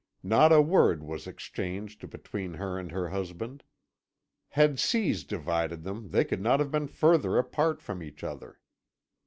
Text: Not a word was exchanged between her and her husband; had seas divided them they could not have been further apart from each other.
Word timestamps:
Not 0.23 0.51
a 0.51 0.63
word 0.63 1.03
was 1.03 1.27
exchanged 1.27 2.09
between 2.09 2.55
her 2.55 2.79
and 2.79 2.91
her 2.91 3.09
husband; 3.09 3.63
had 4.49 4.79
seas 4.79 5.23
divided 5.23 5.83
them 5.83 6.09
they 6.09 6.25
could 6.25 6.41
not 6.41 6.59
have 6.59 6.71
been 6.71 6.87
further 6.87 7.37
apart 7.37 7.83
from 7.83 8.01
each 8.01 8.23
other. 8.23 8.59